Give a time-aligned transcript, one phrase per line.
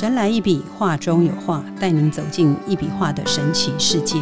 [0.00, 4.16] 神来一笔，画中有画，带您走进一笔画的神奇世界。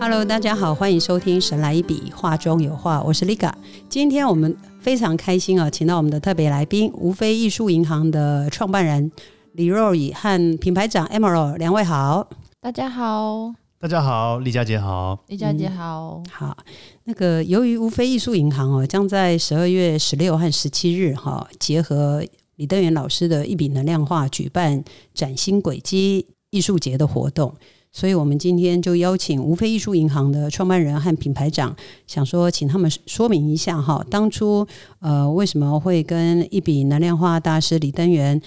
[0.00, 3.52] Hello，大家好，欢迎收听《神来一笔，画中有画》，我是 Liga。
[3.90, 9.12] 今天我们非常开心啊，请到我们的特别来宾，无非艺术银行的创办人
[9.52, 12.26] 李若雨和品牌长 Emerald 两位好。
[12.62, 16.22] 大家好，大家好，丽佳姐好，李佳姐好。
[16.30, 16.56] 好，
[17.04, 22.24] 那个由于无非艺术银行哦，将在十二月十六和十七日哈，结合
[22.56, 27.54] 李登元老师的一笔能量化，举办崭新轨迹艺术节的活动。
[27.92, 34.66] 所以，我们今天就邀请无非艺术银行的创办人和品牌长，想说请他们说明一下哈，当初
[35.00, 38.40] 呃为什么会跟一笔能量化大师李登元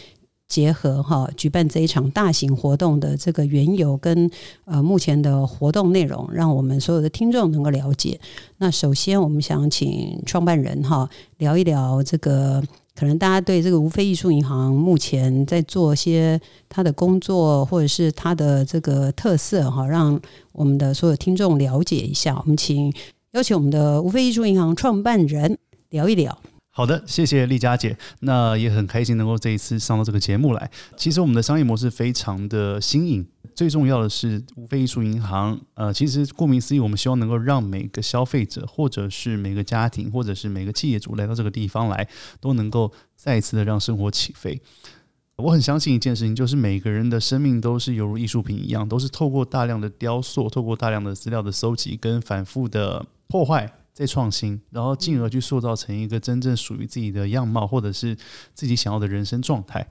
[0.49, 4.29] 结合哈，举办这一场大型活动的这个缘由跟
[4.65, 8.19] 呃目前的活动内容，让我们所有的听众能够了解。
[8.57, 12.61] 那首先，我们想请创办人哈聊一聊这个。
[12.95, 20.19] 可能大家对这个无非艺术银行目前在做些他的工作，或者是他的这个特色哈，让
[20.51, 22.35] 我们的所有听众了解一下。
[22.37, 22.93] 我们请
[23.31, 25.57] 邀请我们的无非艺术银行创办人
[25.91, 26.37] 聊一聊。
[26.79, 30.71] 好的，谢谢丽佳姐，那也很开心能够这一次上到这个节目来。
[30.95, 35.59] 其实我们的商业模式非常的新颖，最重要的是无非艺术银行。
[35.73, 42.07] 呃，其实顾名思义，我们希望能够让每个消费者，或者是每个家庭，或者是每个企业主来到这个地方来，
[42.39, 44.61] 都能够再一次的让生活起飞。
[45.35, 53.69] 我很相信一件事情，就是每个人的生命都是犹如艺术品一样，都是透过大量的雕塑，透过大量的资料的搜集跟反复的破坏。
[53.99, 58.15] 在创新，然后进而去塑造成一个真正属于自己的样貌，或者是
[58.53, 59.85] 自己想要的人生状态。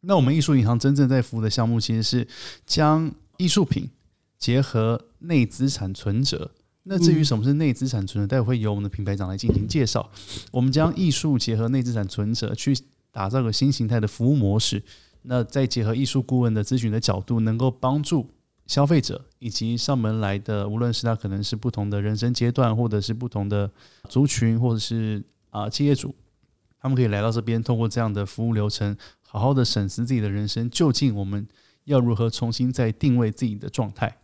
[0.00, 2.26] 那我们艺术银行真正在服务的项目，其实是
[2.64, 3.90] 将艺术品
[4.38, 6.52] 结合内资产存折。
[6.84, 10.10] 那至于什么是内资产存折，待会会由我们的品牌长来进行介绍。
[10.50, 12.74] 我们将艺术结合内资产存折，去
[13.12, 14.82] 打造个新形态的服务模式。
[15.20, 18.30] 那再结合艺术顾问的咨询的角度，能够帮助。
[18.66, 23.70] 消费者以及上门来的，无论是他可能是不同的人生阶段，或者是不同的
[24.08, 26.14] 族群，或者是啊企业主，
[26.80, 31.46] 他们可以来到这边，通过这样的服务流程，好好的审视自己的人生，究竟我们
[31.84, 34.16] 要如何重新再定位自己的状态。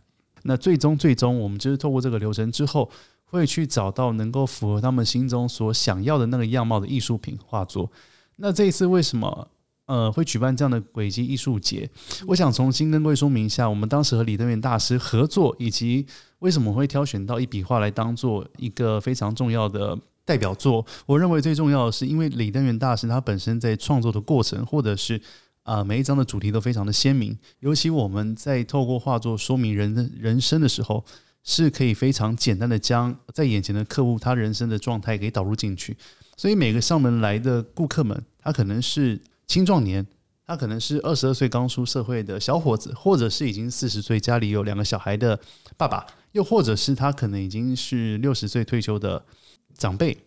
[0.43, 2.89] 那最终最终，我们就是透过这个流程之后，
[3.25, 7.91] 会去找到能够符合他们心中所想要的那个样貌的艺术品画作。
[8.37, 9.47] 那这一次为什么？
[9.91, 11.89] 呃，会举办这样的轨迹艺术节。
[12.25, 16.07] 我想重新跟各位说明一下，我们当时和李登元大师合作，以及
[16.39, 20.85] 为什么会挑选到一笔画来当做一个非常重要的代表作。
[21.05, 25.21] 我认为最重要的是，因为李登元大师他本身在创作的过程，或者是
[25.63, 27.37] 啊每一张的主题都非常的鲜明。
[27.59, 31.03] 尤其我们在透过画作说明人的人生的时候，
[31.43, 35.97] 是可以非常简单的将在眼前的客户他人生的状态给导入进去。
[36.37, 39.19] 所以每个上门来的顾客们，他可能是。
[39.51, 40.07] 青壮年，
[40.47, 45.37] 他可能是二十二岁刚出社会的小伙子，或者是已经四十岁家里有两个小孩的
[45.75, 49.25] 爸爸，又或者是他可能已经是六十岁退休的
[49.73, 50.17] 长辈，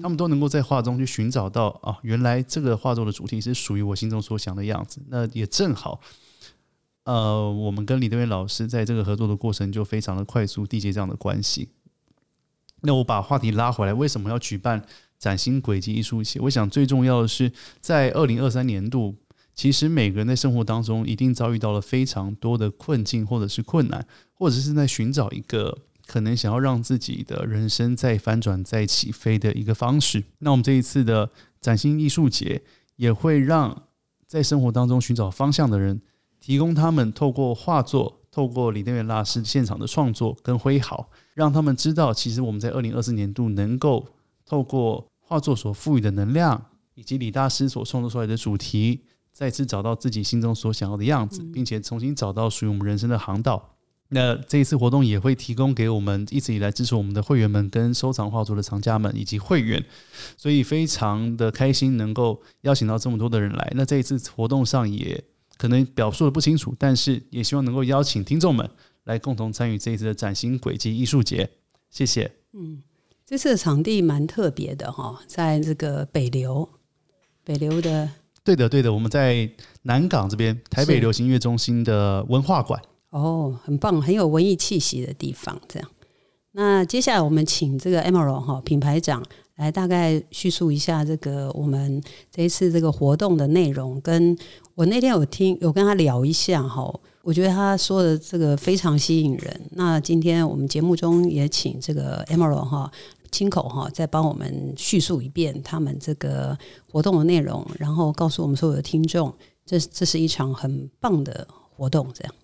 [0.00, 5.02] 他们都能够在画中去寻找到啊，原来这个画作的主题是属于我心中所想的样子。
[5.08, 6.00] 那也正好，
[7.04, 11.68] 呃，我们跟李德元老师在这个合作的过程就非常的快速缔结这样的关系。
[12.80, 14.86] 那我把话题拉回来，为什么要举办？
[15.20, 19.14] 崭新轨迹艺术节，我想最重要的是，在二零二三年度，
[19.54, 25.76] 其实每个人在生活当中一定遭遇到了非常多的困境，或者是困难，或者是在寻找一个
[26.06, 30.24] 可能想要让自己的人生再翻转、再起飞的一个方式。
[30.38, 31.30] 那我们这一次的
[31.60, 32.62] 崭新艺术节，
[32.96, 33.82] 也会让
[34.26, 36.00] 在生活当中寻找方向的人，
[36.40, 44.06] 提供他们透过画作、透过李登元大师现场的创作跟挥毫，让他们知道，其实我们在二零二四年度能够
[44.46, 46.60] 透过画作所赋予的能量，
[46.96, 53.76] 以及李大师所创作出来的主题，再次找到自己心中所想要的样子，并且重新找到属于我们人生的航道。
[54.08, 59.80] 那这一次活动也会提供给我们一直以来支持我们的会员们、跟收藏画作的藏家们以及会员，
[60.36, 63.72] 所以非常的开心能够邀请到这么多的人来。
[63.76, 65.22] 那这一次活动上也
[65.56, 68.68] 可能表述的不清楚，但是也希望能够邀请听众们
[69.04, 71.48] 来共同参与这一次的崭新轨迹艺术节。
[71.88, 72.32] 谢谢。
[72.52, 72.82] 嗯。
[73.30, 76.68] 这次的场地蛮特别的哈，在这个北流，
[77.44, 78.10] 北流的，
[78.42, 79.48] 对的对的，我们在
[79.82, 85.56] 南港这边台北流行音乐中心的文化馆，哦，很棒，很有文艺气息的地方。
[85.68, 85.88] 这样，
[86.50, 89.24] 那接下来我们请这个 Emerald 哈品牌长
[89.54, 92.02] 来大概叙述一下这个我们
[92.32, 94.00] 这一次这个活动的内容。
[94.00, 94.36] 跟
[94.74, 96.92] 我那天有听有跟他聊一下哈。
[97.22, 99.60] 我觉得他说的这个非常吸引人。
[99.72, 102.90] 那今天我们节目中也请这个 Emerald 哈
[103.30, 106.56] 亲口哈再帮我们叙述一遍他们这个
[106.90, 109.32] 活动的内容，然后告诉我们所有的听众，
[109.64, 112.12] 这这是一场很棒的活动。
[112.12, 112.34] 这样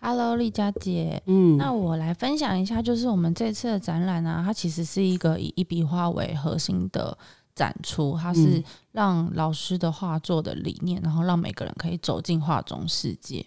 [0.00, 7.16] ，Hello，丽佳姐，嗯，那我来分享一下，就是我们这次的展览啊，它其实是一个以一笔画为核心的
[7.54, 8.62] 展出，它是
[8.92, 13.44] 让老师的画作的理念，然后让每个人可以走进画中世界。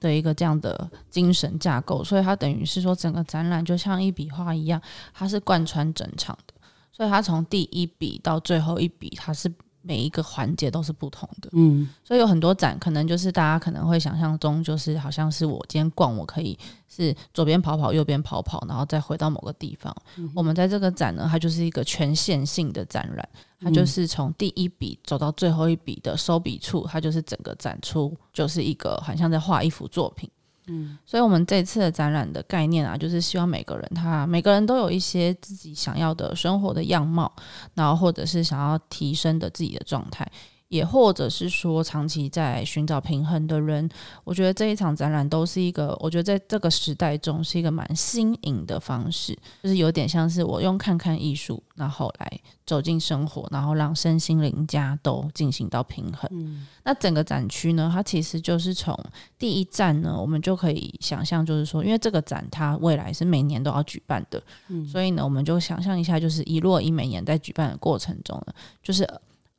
[0.00, 4.80] 的一个这样的精神架构，所以它等于是说，整个展览就像一笔画一样，
[5.12, 6.54] 它是贯穿整场的。
[6.92, 9.50] 所以它从第一笔到最后一笔，它是
[9.82, 11.48] 每一个环节都是不同的。
[11.52, 19.94] 嗯，所以有很多展，可能就是大家可能会想象中，就是好像是我今天逛，我可以是左边跑跑，右边跑跑，然后再回到某个地方。
[20.34, 23.28] 我们在这个展呢，它就是一个全线性的展览。
[23.62, 30.30] 它就是从第一笔走到最后一笔的收笔处，它就是整个展出，就是一个好像在画一幅作品。
[30.70, 37.30] 嗯，所以我们这次的展览的概念啊，就是希望每个人他每个人都有一些自己想要的生活的样貌，
[37.74, 40.26] 然后或者是想要提升的自己的状态。
[40.70, 43.88] 也或者是说，长期在寻找平衡的人，
[44.22, 56.30] 我觉得这一场展览都是一个，我觉得在这个时代中是一个蛮新颖的方式，就是有点像是我用看看艺术，然后来走进生活，然后让身心灵家都进行到平衡。
[56.32, 58.96] 嗯，那整个展区呢，它其实就是从
[59.36, 69.04] 第一站呢，我们就可以想象，就是说，因为这个展它未来是每年都要举办的，嗯，所以呢，我们就想象一下，就是一落一每年在举办的过程中呢，就是。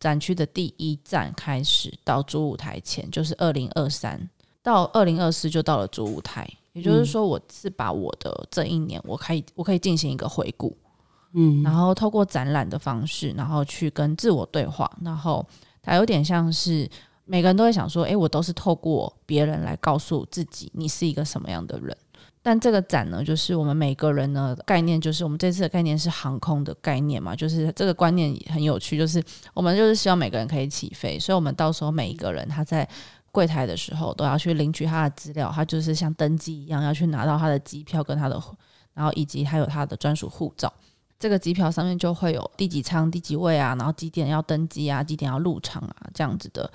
[0.02, 4.30] 展区的第一站开始到主舞台前，就是二零二三
[4.62, 6.46] 到二零二四就到了主舞台。
[6.74, 10.76] 也就是说，我是把我的这一年，我可以我可以进行一个回顾，
[11.34, 15.46] 嗯，然后透过展览的方式，然后去跟自我对话，然后
[15.82, 16.90] 它有点像是
[17.26, 21.96] 每个人都会想说，诶，我都是透过别人来告诉自己，你是一个什么样的人。
[22.44, 29.24] 但这个展呢，就是我们每个人呢概念，就是我们这次的概念是航空的概念嘛，就是这个观念很有趣，就是
[29.54, 32.88] 我们就是希望每个人可以起飞，所以我们到时候每一个人他在
[33.32, 38.42] 柜台的时候都要去领取他的资料，他就是像登机一样要去拿到他的机票跟他的，
[38.96, 40.74] 然后以及还有他的专属护照，
[41.20, 46.72] 这个机票上面就会有第几舱第几位啊，然后几点要登机啊，几点要入场啊这样子的。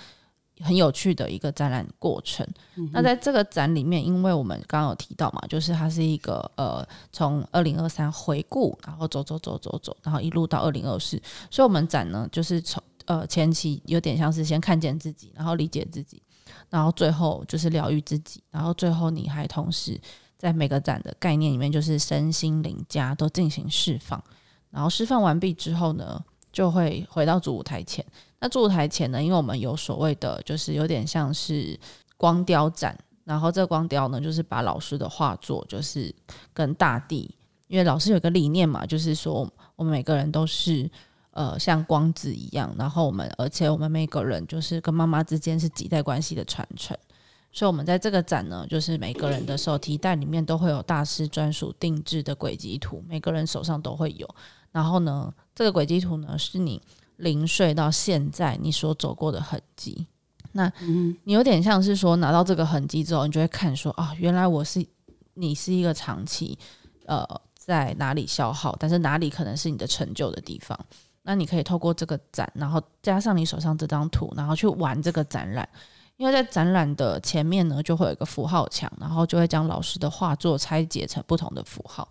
[0.61, 2.47] 很有趣的一个展览过程。
[2.93, 11.21] 那在这个展里面，因为我们刚刚有提到嘛，就是它是一个呃，从二零二三回顾，然后走走走走走，然后一路到二零二四。
[11.51, 16.23] 所以，我们展呢，就是从呃前期有点像是先看见自己，然后理解自己，
[16.71, 20.01] 然后最后就是疗愈自己，然后最后你还同时
[20.39, 24.23] 在每个展的概念里面，就是身心灵家都进行释放。
[24.71, 28.05] 然后释放完毕之后呢，就会回到主舞台前。
[28.39, 29.23] 那主舞台前呢？
[29.23, 31.79] 因为我们有所谓的，就是有点像是
[32.19, 36.15] 光雕展，然后这光雕呢，就是把老师的画作，就是
[36.53, 37.35] 跟大地，
[37.67, 40.89] 因为老师有个理念嘛，就是说我们每个人都是
[41.31, 46.95] 呃像光子一样，然后我们而且我们每个人就是跟妈妈之间是几代关系的传承，
[47.53, 54.29] 所以我们在这个展呢，就是每个人的手提袋里面都会有大师专属定制的轨迹图，每个人手上都会有，
[54.73, 56.83] 然后呢，这个轨迹图呢是你。
[57.17, 60.07] 零岁到现在，你所走过的痕迹，
[60.53, 60.71] 那
[61.25, 64.85] 你有点像是说拿到这个痕迹之后，你就会看说啊，原来我是
[65.35, 66.59] 你是一个长期
[67.07, 70.79] 呃在哪里消耗，但是哪里可能是你的成就的地方。
[71.23, 75.69] 那你可以透过这个展，然后加上你手上这张图，然后去玩这个展览。
[76.17, 82.09] 因为在展览的前面呢，就会有一个符号墙，然后就会将老师的画作拆解成不同的符号，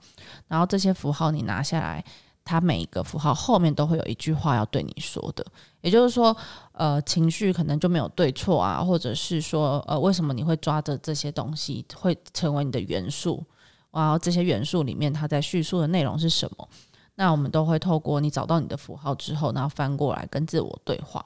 [0.47, 2.03] 然后这些符号你拿下来。
[2.45, 5.43] 它每一个符号后面都会有一句话要对你说的，
[5.81, 6.35] 也就是说，
[6.73, 13.43] 呃，情绪可能就没有对错啊，或者是说，呃，为什么你会抓着这些东西会成为你的元素？
[13.91, 16.69] 然后这些元素里面，它在叙述的内容是什么？
[17.15, 21.25] 那我们都会透过你找到你的符号之后，然后翻过来跟自我对话。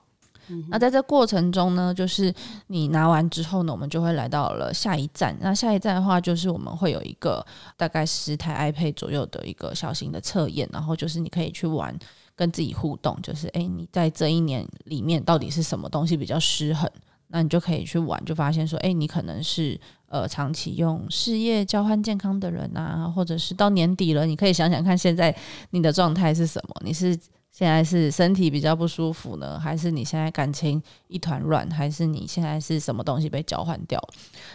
[0.70, 2.34] 那在这过程中呢，就是
[2.68, 5.36] 你拿完之后呢，我们就会来到了下一站。
[5.39, 7.46] 那下一站的话，就是我们会有一个
[7.77, 11.98] 大概十台 iPad 左右的一个小型的测验，然后就是你可以去玩，
[12.36, 16.89] 跟自己互动，就是诶，你在这一年里面到底是什么东西比较失衡？
[17.27, 25.36] 那你就可以去玩，就发现说，诶，你可能是呃长期用事业交换健康的人啊，或者是到年底了，你可以想想看，现在
[25.70, 26.75] 你的状态是什么？
[26.84, 27.15] 你是？
[27.60, 34.01] 现在是身体比较不舒服呢，还是你现在感情一团乱，还是你现在是什么东西被交换掉？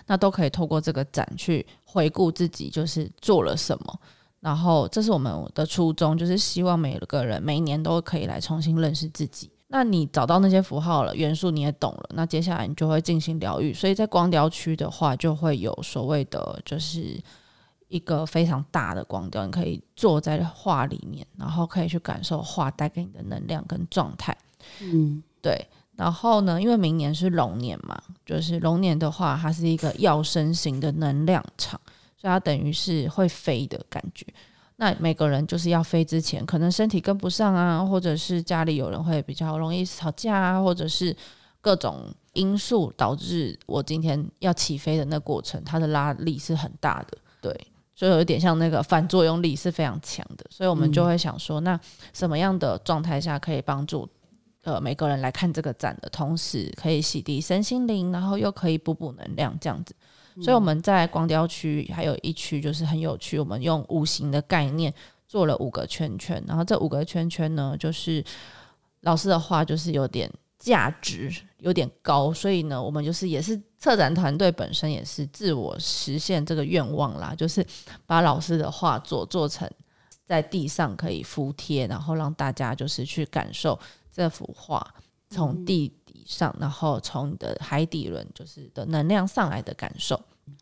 [0.06, 4.00] 那都可以透过这个展去回顾自己，就是做了什么。
[4.40, 9.50] 然后这是我们的初衷，就是希望每个人每一年都可以来重新认识自己。
[9.66, 13.74] 那你找到那些符号了，元素你也懂了，那接下来你就会进行疗愈。
[13.74, 17.22] 所以在光疗区的话，就会有所谓的就是。
[17.94, 24.36] 一个非常大的光雕，你可以坐在画里面，然后可以去感受画带给你的能量跟状态。
[24.80, 25.64] 嗯，对。
[25.94, 27.96] 然后呢，因为明年是龙年嘛，
[28.26, 31.80] 就是龙年的话，它是一个要身型的能量场，
[32.16, 34.26] 所以它等于是会飞的感觉。
[34.74, 41.16] 那每个人就是要飞之前，可能身体跟不上啊，或者是家里有人会比较容易吵架啊，或者是
[41.60, 47.56] 各种因素导致我今天要起飞的那过程，它的拉力是很大的，对，
[47.94, 51.78] 所以有一点像那个反作用力是非常强的，所以我们就会想说，那
[52.12, 54.08] 什么样的状态下可以帮助
[54.64, 59.94] 呃每个人来看这个展的同时，可以洗涤身心灵，然后又可以补补能量这样子。
[60.42, 64.92] 所以我们在光雕区还有一区就是很有趣，我们用五行的概念
[65.28, 68.24] 做了五个圈圈，然后这五个圈圈呢，就是
[69.02, 77.64] 老师的话就是有点价值有点高，所以呢，我们就是也是策展团队本身也是自我实现这个愿望啦，就是
[78.06, 79.70] 把老师的画作做成
[80.24, 83.78] 在地上可以敷贴，然后让大家就是去感受
[84.10, 84.94] 这幅画
[85.28, 86.24] 从地底。
[86.26, 90.18] 上，然后从你的海底轮就是的能量上来的感受，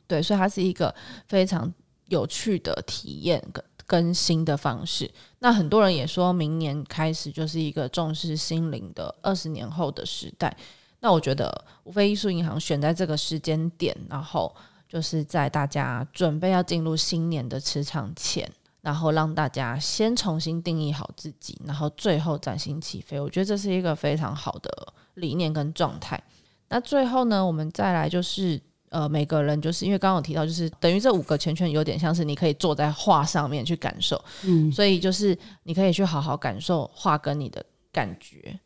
[0.09, 0.93] 对，所以它是一个
[1.29, 1.73] 非常
[2.09, 5.09] 有趣的体验跟更新的方式。
[5.39, 10.57] 那很多人也说明年开始就是一个重视心灵的二十年后的时代。
[11.03, 11.53] 那我觉得
[11.85, 14.51] 无非艺术银行选在这个时间点，然后
[14.89, 23.21] 就是在大家准备要进入新年的磁场前，然后让大家先重新定义好自己，然后最后崭新起飞。
[23.21, 24.95] 我觉得这是一个非常好的。
[25.17, 26.19] 理念跟状态，
[26.71, 38.59] 那最后呢，我们再来就是呃，每个人就是因为刚刚有提到，就是等于这五个圈圈有点像是你可以坐在画上面去感受，嗯，所以就是你可以去好好感受画跟你的感觉，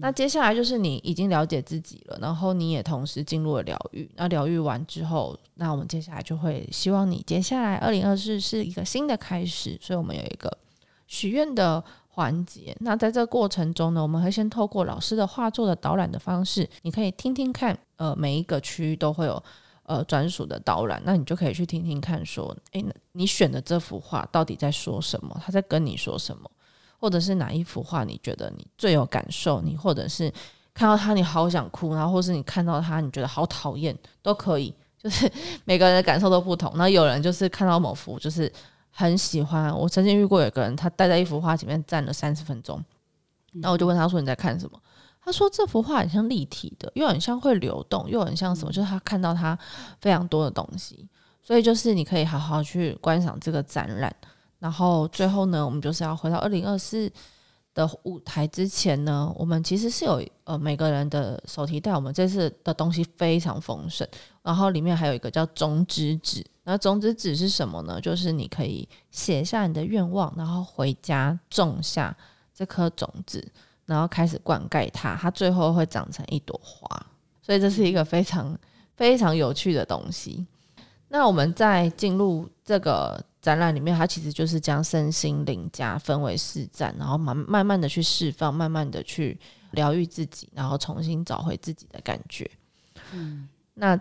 [0.00, 10.56] 那接下来就是你已经了解自己了，然后你也同时进入了疗愈，那疗愈完之后，那我们接下来就会希望你接下来二零二四是一个新的开始，所以我们有一个
[11.06, 11.82] 许愿的。
[12.12, 19.42] 环节，那在这个过程中呢，我们会先透过老师的画作的导览的方式，你可以听听看，呃，每一个区域都会有
[19.84, 25.40] 呃专属的导览，那你就可以去听听看，说，诶，你选的这幅画到底在说什么？
[25.42, 26.50] 他在跟你说什么？
[27.00, 29.60] 或者是哪一幅画你觉得你最有感受？
[29.62, 30.30] 你或者是
[30.74, 35.28] 看到他你好想哭，然后或是你看到他你觉得好讨厌，都可以，就是
[35.64, 36.70] 每个人的感受都不同。
[36.76, 38.52] 那有人就是看到某幅就是。
[38.92, 42.84] 很喜欢，我曾经遇过有个人，他待在一幅画前面站了三十分钟，
[43.52, 44.76] 那我就问他说：“你在看什么？”
[45.24, 48.72] 他说：“这幅画很像立体的，又很像会流动，又很像什么？
[48.72, 49.56] 就是他看到他
[50.00, 51.08] 非常多的东西，
[51.40, 54.14] 所以就是你可以好好去观赏这个展览。
[54.60, 57.10] 然后最后呢，我们就是要回到二零二四
[57.74, 64.06] 的舞台之前呢，我们其实是有呃每个人的手提袋，我们这次的东西非常丰盛，
[64.42, 68.00] 然后里面还有一个叫种子纸。”那种子纸是什么呢？
[68.00, 72.16] 就是你可以写下你的愿望，然后回家种下
[72.54, 73.44] 这颗种子，
[73.86, 76.86] 然后开始灌溉它，它最后会长成一朵花。
[77.42, 78.56] 所以这是一个非常
[78.94, 80.46] 非常有趣的东西。
[81.08, 89.38] 那我们在进入这个展览里面，它其实就是将身心灵家分为四站，然后慢慢慢的去释放，慢慢的去
[89.72, 92.50] 疗愈自己，然后重新找回自己的感觉。
[93.12, 94.00] 嗯，那。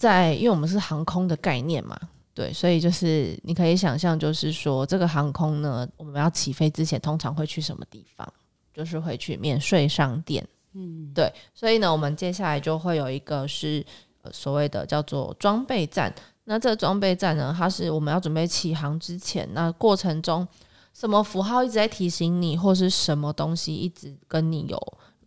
[0.00, 1.94] 在，因为我们是航空的概念嘛，
[2.32, 8.26] 对，所以就是你可以想象，就是说这个航空呢，我们要起飞之前，通常会去什么地方？
[8.72, 10.42] 就是会去免税商店，
[10.72, 13.84] 嗯，对，所以呢，我们接下来就会有一个是
[14.32, 16.10] 所谓的叫做装备站。
[16.44, 20.46] 那这个装备站呢，它是我们要准备起航之前，那过程中
[20.92, 24.78] 什么符号一直在提醒你，或是什么东西一直跟你有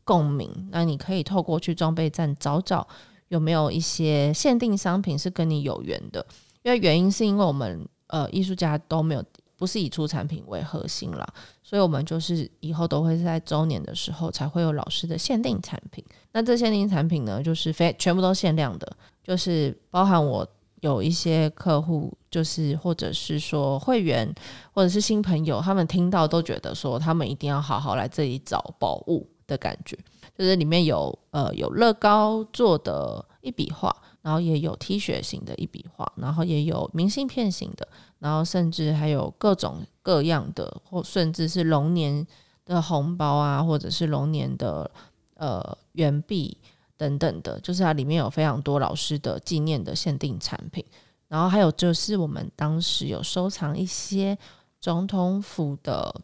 [0.04, 2.88] 共鸣，那你可以透过去装备站找找。
[3.30, 6.24] 有没有一些限定商品是跟你有缘的？
[6.62, 9.24] 因为原因是因为我们呃艺术家都没有
[9.58, 11.28] 不是以出产品为核心啦，
[11.64, 16.06] 所以我们就是以后都会在周年的时候才会有老师的限定产品。
[16.32, 20.48] 那这限定产品呢，就是非全部都限量的，就是包含我
[20.84, 24.30] 有一些客户，就是或者是说会员
[24.74, 29.98] 或者是新朋友，他们听到都觉得说他们一定要好好来这里找宝物的感觉。
[30.38, 37.88] 就是里面有呃有乐高做的一笔画，然后也有 T 恤型的一笔画，然后也有明信片型的，
[38.20, 42.28] 然后甚至还有各种各样的，或甚至是龙年
[42.66, 44.92] 的红包啊，或者是龙年的
[45.36, 46.58] 呃圆币
[47.04, 50.86] 等等的，就是它里面有非常多老师的纪念的限定产品，
[51.28, 54.38] 然后还有就是我们当时有收藏一些
[54.80, 56.22] 总统府的。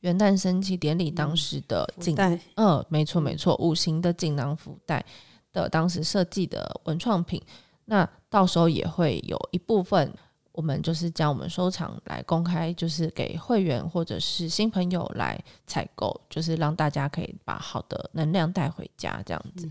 [0.00, 5.06] 元旦升旗典礼当时的锦带，嗯，没错没错，五行的锦囊福袋
[5.52, 7.40] 的当时设计的文创品，
[7.84, 10.12] 那到时候也会有一部分
[10.52, 19.68] 我们就是将我们收藏来公开，就是给会员或者是新朋友来采购，就是让大家可以把好的能量带回家，这样子。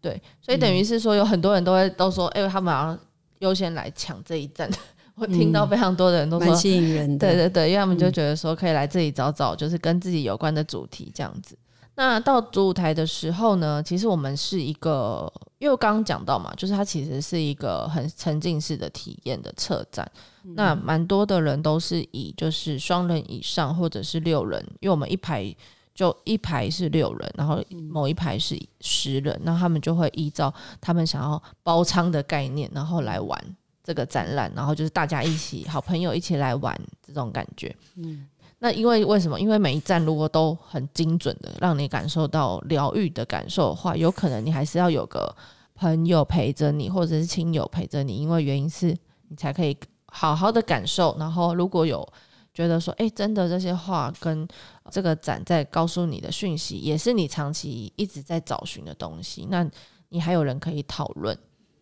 [0.00, 2.98] 对，所以等于是说，有很多人都会都说，哎，他们要
[3.38, 4.70] 优先来抢这一站。
[5.16, 11.56] 我听到非常多的人都说吸引人的，对对对，因为他们就觉得说可以来这里找找，就是跟自己有关的主题这样子。
[11.96, 20.10] 那到主舞台的时候呢，其实我们是一个，因为刚刚讲到嘛，就是它其实是一个很沉浸式的体验的策展。
[20.42, 25.54] 那蛮多的人都是以就是双人以上或者是六人，因为我们一排
[25.94, 33.56] 就一排是六人，然后某一排是十人，那他们就会依照他们想要包仓的概念，然后来玩。
[33.86, 36.74] 这个展览，然后就是大家一起，好朋友一起来玩
[37.06, 37.76] 这种感觉。
[37.96, 38.26] 嗯，
[38.58, 39.38] 那因为为什么？
[39.38, 45.34] 因为每一站如果都很精准的让你感受到疗愈的感受的话，有可能你还是要有个
[45.74, 48.96] 朋友陪着你，或者是亲友陪着你，因为原因是
[49.28, 51.14] 你才可以好好的感受。
[51.18, 52.06] 然后如果有
[52.54, 54.48] 觉得说，哎，真的这些话跟
[54.90, 59.68] 这个展在告诉你的讯息，也是你长期一直在找寻的东西，那
[60.08, 61.36] 你还有人可以讨论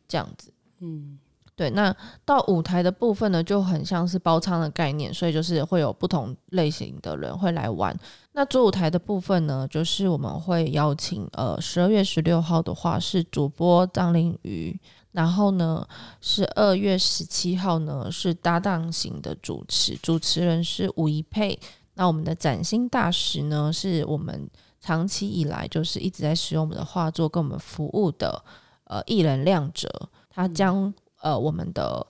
[0.08, 0.52] 这样子。
[0.80, 1.18] 嗯。
[1.62, 7.96] 对，那到舞台的部分呢，就很像是包仓的概念，所以就是会有不同类型的人会来玩。
[8.32, 14.76] 那主舞台的部分呢，就是我们会邀请呃十二月十六号的话是主播张凌瑜，
[15.12, 15.86] 然后呢
[16.20, 21.56] 是二月十七号呢是搭档型的主持，主持人是吴一佩。
[21.94, 24.50] 那我们的崭新大使呢，是我们
[24.80, 28.42] 长期以来就是一直在使用我们的画作跟我们服务的
[28.86, 29.88] 呃艺人亮哲，
[30.28, 30.92] 他将。
[31.22, 32.04] 呃，我们的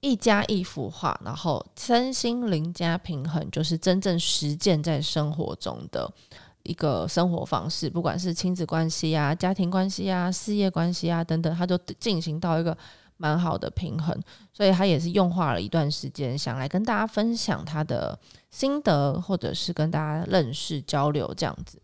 [0.00, 6.12] 一加一幅画，然后身心灵加平衡，就是真正实践在生活中的
[6.64, 12.76] 一个生活方式，不管是亲子关系啊、家庭关系啊、事业关系啊等等，它都进行到一个
[13.16, 14.14] 蛮好的平衡。
[14.52, 18.18] 所以他也是用画了一段时间，想来跟大家分享他的
[18.50, 21.80] 心得，或者是跟大家认识交流这样子。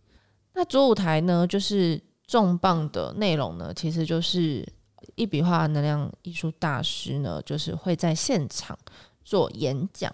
[0.53, 4.69] 那主舞台呢，就是重磅的内容呢，其实就是。
[5.15, 8.77] 一笔画能量艺术大师呢，就是会在现场
[9.25, 10.13] 做演讲，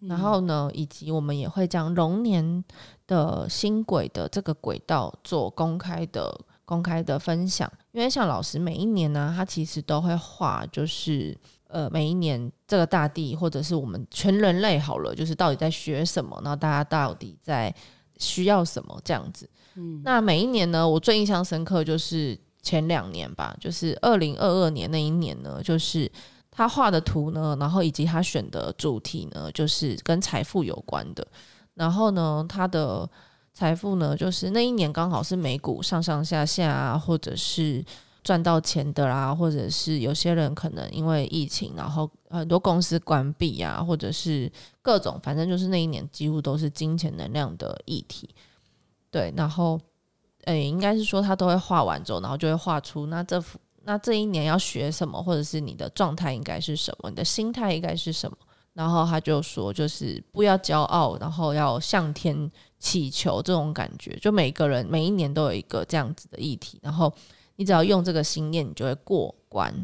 [0.00, 2.64] 然后呢，以及我们也会将龙年
[3.06, 7.70] 的新轨的这个轨道做公开的公开的分享。
[7.92, 11.36] 因为像老师每一年呢，他其实都会画，就是
[11.68, 17.74] 呃每一年这个大地或者是我们全人类好了，就是到底在学什么，然后大家到底在
[18.18, 19.48] 需要什么这样子。
[19.74, 22.38] 嗯，那每一年呢，我最印象深刻就是。
[22.62, 26.10] 前两年吧，就是二零二二年那一年呢，就是
[26.50, 31.26] 他画的图呢，然后以及他选的主题呢，就是跟财富有关的。
[31.74, 33.08] 然后呢，他的
[33.54, 37.82] 财富呢，就是那一年刚好是美股上上下下啊，或者是
[38.22, 48.28] 赚到钱的啦，或者是有些人可能因为疫情，然后很多公司关闭啊，或者是各种，反正就是那一年几乎都是金钱能量的议题。
[49.10, 49.80] 对，然后。
[50.44, 58.36] 诶，应该是说他都会画完之后，然后就会画出那这幅那这一年要学什么，或者是你的状态应该是什么，你的心态应该是什么。
[58.72, 64.16] 然后他就说，就是不要骄傲，然后要向天祈求这种感觉。
[64.16, 67.12] 就每个人每一年都有一个这样子的议题，然后
[67.56, 69.74] 你只要用这个心念，你就会过关。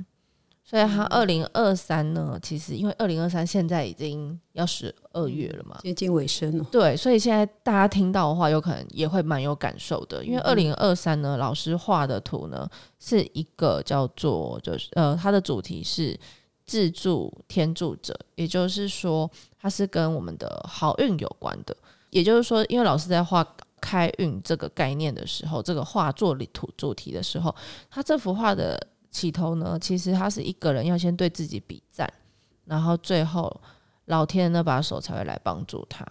[0.69, 6.67] 所以，他二零二三呢，其实因为二零二三现在已经要十二月了嘛，接近尾声了。
[6.73, 10.25] 对，所以现在大家听到的话，有可能也会蛮有感受的。
[10.25, 16.19] 因为二零二三呢，老师画的图呢，是一个叫做就是呃，它的主题是
[16.67, 21.77] 自助天助者，也就是说，它是跟我们的好运有关的。
[22.11, 23.47] 也就是说，因为老师在画
[23.81, 27.55] 开运这个概念的时候，这个画作里图主题的时候，
[27.89, 28.77] 他这幅画的。
[29.17, 32.07] 起头呢，其实他是一个人要先对自己比赞，
[32.67, 33.51] 然后最后
[34.05, 36.05] 老天那把手才会来帮助他。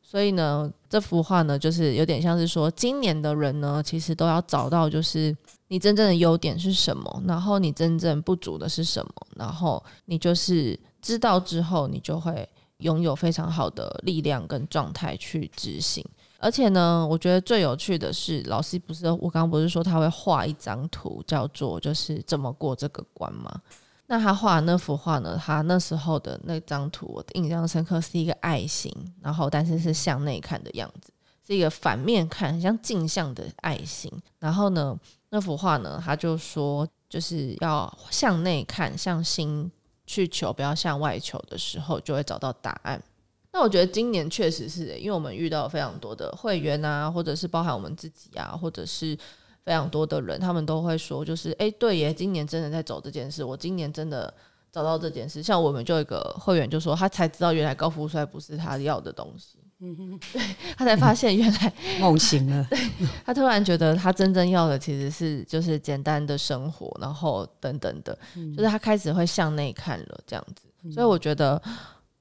[0.00, 16.02] 所以呢，这幅画呢，就是有点像是说，今年的人呢，其实都要找到就是你真正的优点是什么，然后你真正不足的是什么，然后你就是知道之后，你就会拥有非常好的力量跟状态去执行。
[16.40, 23.60] 而且呢，我觉得最有趣的是，老师不是我刚刚不是说他会画一张图，叫做就是怎么过这个关吗？
[24.06, 25.36] 那他画那幅画呢？
[25.36, 31.12] 他那时候的那张图，我印象深刻是一个爱心，然后但是是向内看的样子，
[31.46, 34.10] 是一个反面看，很像镜像的爱心。
[34.38, 34.98] 然后呢，
[35.30, 39.70] 那幅画呢，他就说就是要向内看，向心
[40.06, 43.02] 去求，不要向外求的时候，就会找到答案。
[43.52, 49.16] 那我觉得今年确实是，因为我们遇到非常多的会员啊，或者是包含我们自己啊，或者是
[49.64, 53.42] 非常多的人，他们都会说，就是哎，对耶，今年真的在走这件事。
[53.42, 54.32] 我今年真的
[54.70, 55.42] 找到这件事。
[55.42, 59.58] 像我们就有一个会员就说，他才知道原来高富帅不是他要的东西。
[59.80, 60.42] 嗯哼，对
[60.76, 62.68] 他才发现原来 梦醒了。
[63.24, 68.18] 他突然觉得他真正要的其实是就是简单的生活，然后等等的，
[68.56, 70.66] 就是他开始会向内看了这样子。
[70.92, 71.60] 所以我觉得，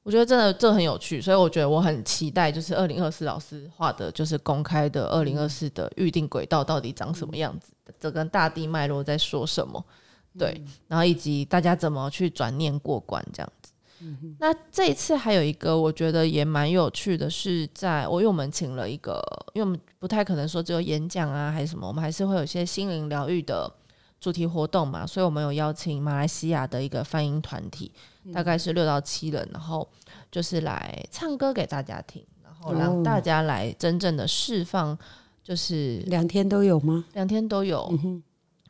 [0.07, 1.21] 我觉得真的这很有趣。
[1.21, 9.83] 所以我觉得我很期待，就是二零二四老师画的，就是公开的二零二四的预定轨道到底长什么样子，这跟大地脉络在说什么。
[10.39, 13.73] 对，然后以及大家怎么去转念过关这样子。
[14.39, 19.21] 那这一次还有一个我觉得也蛮有趣的，是在我因为我们请了一个，
[19.53, 23.69] 因为我们不太可能说只有演讲啊还是什么，我们还是会有一些心灵疗愈的
[24.19, 27.91] 主题活动嘛，所以我们有邀请马来西亚的一个翻音团体，
[28.33, 29.87] 大概是六到七人，然后
[30.31, 34.97] 就是来唱歌给大家听，然后让大家来真正的释放，
[35.43, 37.05] 就是两天都有吗？
[37.13, 37.93] 两天都有，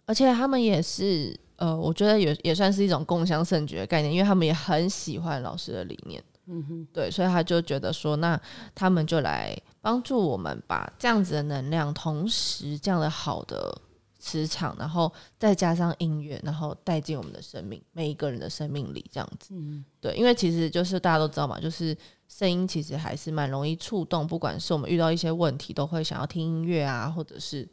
[0.05, 1.39] 而且他们也是。
[1.57, 8.39] 呃，我觉得也也算是一种共享盛举的概念，因为他们也很喜欢老师的理念，嗯哼，对，所以他就觉得说，那
[8.75, 13.75] 他们就来帮助我们把这样子的能量，同时这样的好的
[14.19, 21.95] 磁场，然后再加上音乐，然后带进我们的生命，每一个人的生命里，这样子，嗯，对，因为其实就是大家都知道嘛，就是
[22.27, 27.67] 声音其实还是蛮容易触动，不管是我们遇到一些问题，都会想要听音乐啊，或者是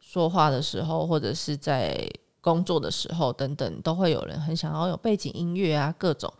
[0.00, 2.08] 说话的时候，或者是在。
[2.42, 6.32] 工作的时候等等，都会有人很想要有背景音乐啊，各种，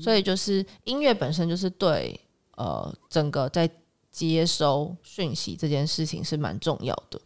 [0.00, 2.18] 所以就是音乐本身就是对
[2.56, 3.70] 呃整个在
[4.10, 7.20] 接收讯息这件事情是蛮重要的，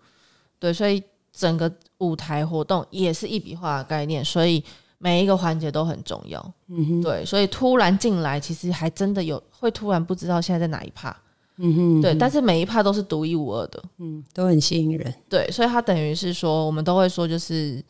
[0.59, 1.01] 对，所以
[1.35, 4.63] 整个舞台活动也是一笔画的概念，所以
[4.99, 11.15] 每一个环节都很重要，嗯哼，对，所以突然进来，其实还真的有会突然不知道现在在哪一趴，
[11.57, 17.85] 嗯哼，对，但是每一趴都是独一无二的，嗯，都很吸引人，对，所以它等于是说，我们都会说就是。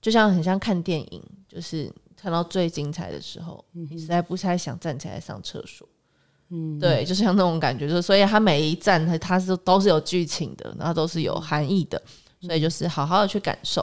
[0.00, 5.86] 就像很像看电影，就是看到最精彩的时候，你实在不太想站起来上厕所。
[6.48, 12.02] 嗯，对，就像那种感觉，就是所以它每一站它它是都是有剧情的，然后都是有含义的，
[12.42, 13.80] 所以就是好好的去感受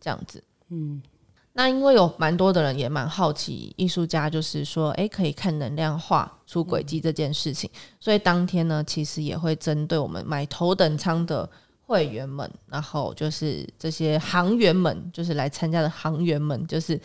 [0.00, 0.40] 这样子。
[0.68, 1.02] 嗯，
[1.52, 11.50] 那因为有蛮多的人也蛮好奇艺术家，就是说，哎，可以看能量画出轨迹这件事情，所以当天呢，其实也会针对我们买头等舱的。
[11.86, 16.98] 会员们，然后就是这些行员们，就是来参加的行员们，就是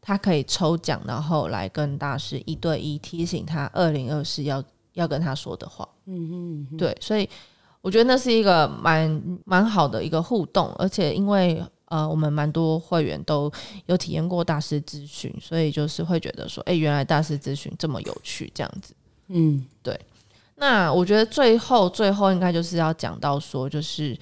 [0.00, 5.86] 他可以抽奖，然后来跟大师一对一提醒他二零二四要要跟他说的话。
[6.06, 7.28] 嗯嗯，对，所以
[7.82, 13.52] 我觉得那是一个蛮蛮好的一个互动，而且因为呃，我们蛮多会员都
[13.84, 18.94] 有体验过大师咨询，所以就是会觉得说，哎，原来大师咨询这么有趣，这样子。
[19.28, 20.00] 嗯，对。
[20.54, 24.16] 那我觉得最后最后应该就是要讲到说，就是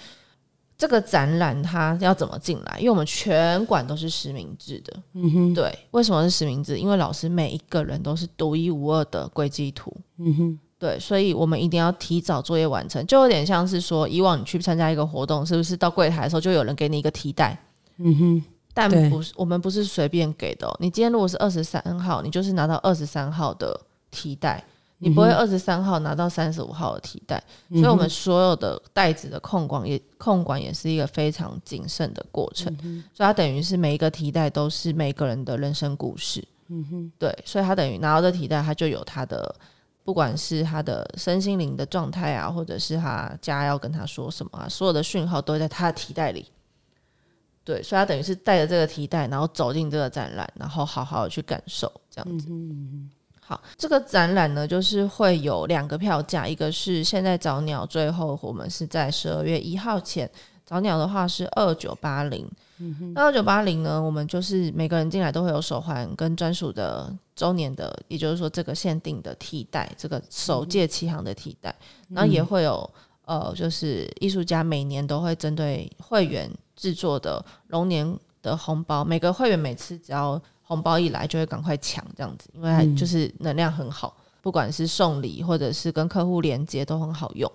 [0.78, 2.78] 这个展览它要怎么进来？
[2.78, 5.78] 因为我们全馆都是实名制的，嗯哼，对。
[5.90, 6.78] 为什么是实名制？
[6.78, 10.98] 因为老师每一个人都是独一无二的轨迹图，嗯哼，对。
[10.98, 17.56] 所以我们一定要提早作业完成，就有点像是说，以往你去参加一个活动，是不是到柜台的时候就有人给你一个提袋？
[17.98, 20.68] 嗯哼，但不是，我们不是随便给的。
[20.80, 24.64] 你今天如果是二十三号，你就是拿到二十三号的提袋。
[25.02, 32.70] 你不会二十三号拿到三十五号的提袋，所以我们所有的袋子的控管也控管也是一个非常谨慎的过程，
[33.14, 36.46] 所以它等于是每一个提袋都是每个人的人生故事。
[36.68, 39.54] 嗯哼，对，所以它等于拿到这提袋，它就有它的
[40.04, 46.46] 不管是他的身心灵的状态啊，或者是他家要跟他说什么啊，所有的讯号都在他的提袋里。
[47.62, 52.48] 对，所以他等于是带着这个提袋，然后走进这个展览，然后好好的去感受这样子。
[53.38, 60.28] 好，这个展览呢，就是会有两个票价，一个是现在早鸟，最后我们是在十二月一号前，
[60.64, 62.50] 早鸟的话是二九八零，
[63.14, 71.74] 那二九八零呢，我们就是每个人进来都会有手环跟专属的周年的，也就是说这个限定的替代，这个首届七行的替代，
[72.08, 72.90] 然后也会有
[73.24, 80.40] 呃，就是艺术家每年都会针对会员制作的龙年的红包，每个会员每次只要。
[80.62, 87.50] 红包一来就会赶快抢这样子，因为就是能量很好，不管是送礼或者是跟客户连接都很好用。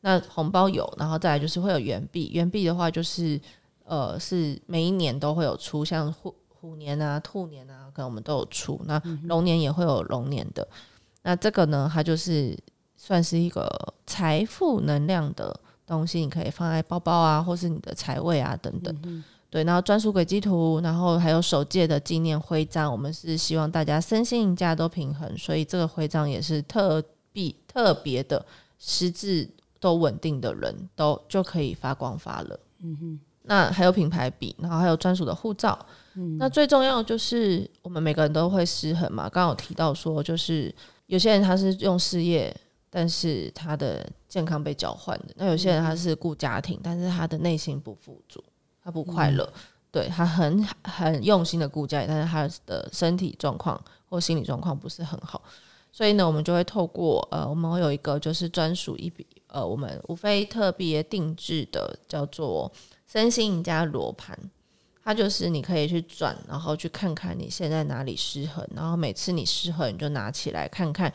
[0.00, 3.40] 那红包有，然后再来就是会有元币，元币的话就是
[3.88, 8.78] 呃是每一年都会有出，像虎虎年啊、兔年啊，可能我们都有出。
[8.84, 10.66] 那龙年也会有龙年的。
[11.22, 12.56] 那这个呢，它就是
[12.96, 13.66] 算是一个
[14.06, 19.24] 财富能量的东西，你可以放在包包啊，或是你的财位啊等等。
[19.50, 28.44] 对，然后专属轨迹图，然后还有首届的纪念徽章，我们是希望大家身心价都平衡，所以这个徽章也是特别特别的，
[28.78, 29.48] 实质
[29.80, 32.60] 都稳定的人都就可以发光发热。
[32.80, 33.20] 嗯哼。
[33.48, 35.76] 那还有品牌笔，然后还有专属的护照。
[36.38, 39.24] 那最重要就是我们每个人都会失衡嘛。
[39.24, 40.72] 刚刚有提到说，就是
[41.06, 42.54] 有些人他是用事业，
[42.90, 48.42] 但是他的健康被交换的；那有些人他是顾家庭，但是他的内心不富足，
[48.82, 49.50] 他不快乐。
[49.90, 55.40] 对他很很用心的顾家，但是他的身体状况或心理状况不是很好。
[55.90, 62.70] 所以呢，我们就会透过呃，我们会有一个就是专属一笔呃，我们无非特别定制的叫做
[63.10, 64.38] 身心赢家罗盘。
[65.02, 71.10] 它就是你可以去转，然后去看看你现在哪里失衡，然后每次你失衡，你就拿起来看看，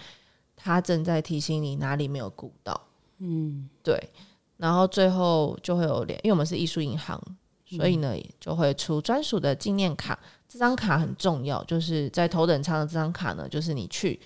[0.56, 2.88] 它正在提醒你哪里没有顾到。
[3.20, 4.10] 嗯，对。
[4.58, 7.22] 然后最后就会有联，因为我们是艺术银行，
[7.70, 10.18] 所以呢就会出专属的纪念卡。
[10.50, 14.20] 这张卡很重要，就是在头等舱的这张卡呢，就是你去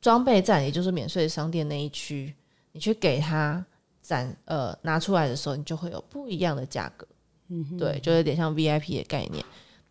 [0.00, 2.34] 装备站，也就是免税商店那一区，
[2.72, 3.62] 你去给他
[4.02, 7.06] 展呃拿出来的时候，你就会有不一样的价格。
[7.78, 9.44] 对，就有点像 VIP 的概念。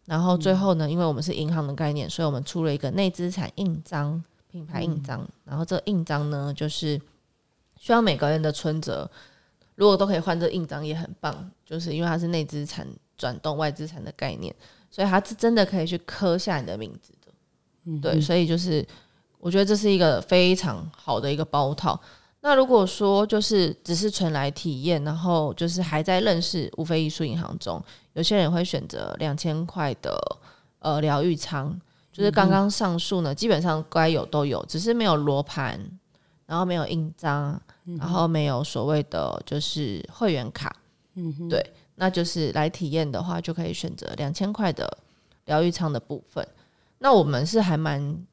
[0.06, 5.26] 然后最后呢，因为我们是银行的概念，所以我们出了一个内资产印章，品牌印章。
[5.46, 7.00] 然后这印章呢，就是
[7.80, 9.10] 希望每个人的存折，
[9.76, 11.50] 如果都可以换这印章，也很棒。
[11.64, 14.54] 就是因为它是内资产转动外资产的概念，
[14.90, 18.00] 所以它是真的可以去刻下你的名字的。
[18.02, 18.86] 对，所以就是
[19.38, 22.02] 我觉得这是一个非常好的一个包套。
[22.44, 27.80] 那如果说就是只是纯来体验，然后就是还在认识无非艺术银行中，
[28.14, 30.20] 有些人会选择两千块的
[30.80, 31.80] 呃疗愈舱，
[32.12, 35.80] 就是刚刚上述呢，基本上该有都有，只是没有罗盘，
[36.48, 37.62] 然后没有印章，
[38.00, 40.76] 然后没有所谓的就是会员卡，
[41.14, 44.98] 嗯，对，那就是来体验的话，就可以选择两千块的
[45.46, 46.44] 疗愈舱的部分。
[46.98, 48.26] 那我们是还蛮。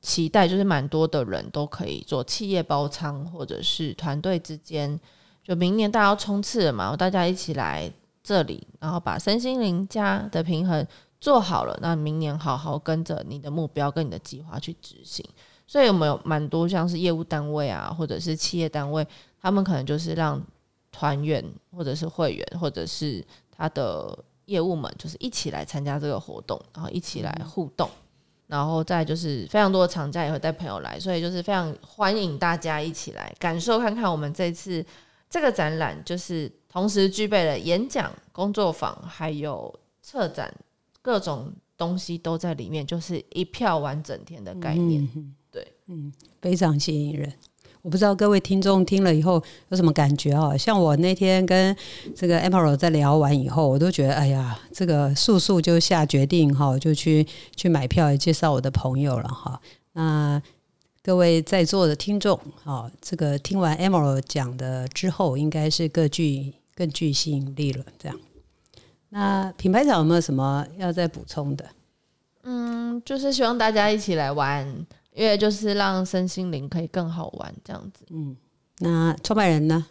[0.00, 4.98] 期待就是蛮多的人都可以做企业包仓，或者是团队之间，
[5.42, 7.90] 就明年大家要冲刺了嘛，大家一起来
[8.22, 10.86] 这里，然后把身心灵家的平衡
[11.20, 15.24] 做好了，那明年好好跟着你的目标跟你的计划去执行。
[15.66, 19.06] 所以我们有蛮多像是业务单位啊，或者是企业单位，
[19.40, 20.40] 他们可能就是让
[20.92, 21.44] 团员
[21.76, 27.90] 或者是会员或者是他的业务们，就是一起来参加这个活动，然后一起来互动。
[28.48, 34.84] 然后再就是非常多的厂家也会带朋友来，所以就是非常欢迎大家一起来感受看看我们这次
[35.30, 40.52] 这个展览，就是同时具备了演讲、工作坊还有策展
[41.02, 45.06] 各种东西都在里面，就是一票玩整天的概念。
[45.50, 47.32] 对，嗯，非常吸引人。
[47.82, 50.56] 我不知道各位听众听了以后有什么感觉啊？
[50.56, 51.74] 像我那天跟
[52.14, 59.60] 这个 Emperor 在聊完以后，我都觉得哎呀，这个速速就下决定哈，就去去买票介绍我的朋友了哈。
[59.92, 60.42] 那
[61.02, 67.84] 各位在座的听众啊，这个听完 Emperor 讲的之后，应该是更具更具吸引力了。
[67.98, 68.18] 这样，
[69.10, 71.64] 那品牌长有没有什么要再补充的？
[72.42, 74.86] 嗯，就是希望大家一起来玩。
[75.18, 78.06] 因为就是让身心灵可以更好玩，这样子。
[78.10, 78.36] 嗯，
[78.78, 79.84] 那创办人呢？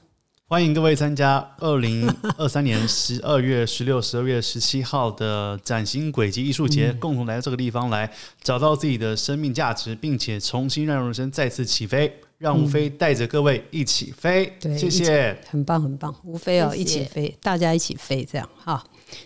[0.47, 8.09] 欢迎各位参加二零二三年十二月十六、十二月十七号的崭新轨迹艺术节，共同来到这个地方来
[8.41, 12.21] 找到自己的生命价值，并且重新让人生再次起飞。
[12.37, 18.81] 让吴飞带着各位一起飞，谢谢，很棒很棒，吴飞哦，一起飞，大家一起飞，这样哈。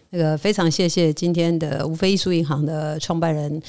[0.09, 3.61] 那个非常谢谢今天的吴飞艺术银行的创办人。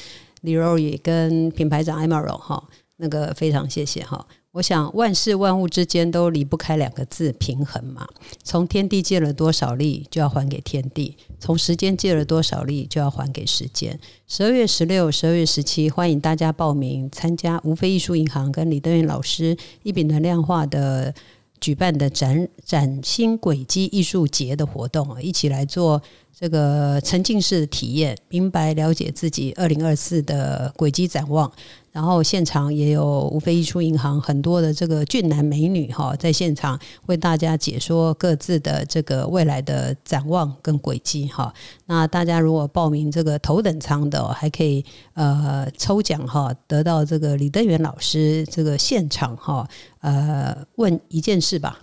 [0.42, 2.62] 李若雨跟品牌长艾玛罗哈，
[2.96, 4.24] 那个非常谢谢哈。
[4.52, 8.06] 我想万事万物之间都离不开两个字平衡嘛。
[8.44, 13.98] 从天地借了多少力，就要还给天地；从时间借了多少力，就要还给时间。
[14.26, 21.14] 十二月十六、十二月十七，欢迎大家报名参加无非艺术银行跟李登元老师一笔能量化的
[21.62, 26.02] 举办的展崭新轨迹艺术节的活动啊，一起来做。
[26.34, 31.50] 这个沉浸式的体验，明白了解自己二零二四的轨迹展望。
[31.92, 41.52] 然后现场也有无非艺术银行很多的这个俊男美女哈，在现场为大家解说各自的这个未来的展望跟轨迹哈。
[41.84, 49.68] 那大家如果报名这个头等舱的，还可以呃抽奖哈，得到这个李登元老师这个现场哈
[50.00, 51.78] 呃问一件事吧。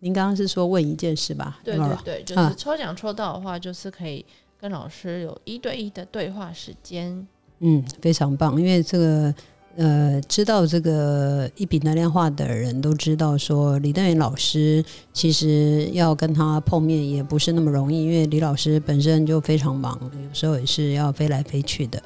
[0.00, 1.58] 您刚刚是说问一件事吧？
[1.64, 4.22] 对对对，就是抽奖抽到的话，就是可以
[4.60, 7.26] 跟老师有一对一的对话时间。
[7.60, 9.34] 嗯，非常棒，因为这个
[9.76, 22.02] 呃，知道这个一笔能量化的人都知道，说李登元老师其实要跟他碰面也不是那么容易，因为李老师本身就非常忙，有时候也是要飞来飞去的。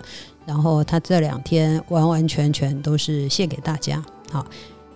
[0.46, 4.44] 然后他这两天完完全全都是献给大家，好，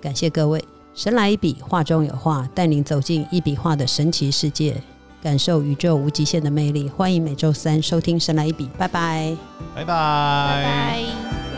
[0.01, 0.65] 感谢各位。
[0.95, 4.81] 神来一笔，画中有画，带您走进一笔画的神奇世界。
[5.25, 6.87] 感受宇宙无极限的魅力。
[6.87, 9.35] 欢迎每周三收听《神来一笔》，拜拜。
[9.75, 9.87] 拜拜。
[9.87, 11.54] 拜拜。